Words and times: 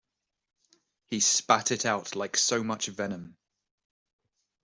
He 1.05 1.19
spat 1.19 1.69
it 1.69 1.85
out 1.85 2.15
like 2.15 2.35
so 2.35 2.63
much 2.63 2.87
venom. 2.87 3.37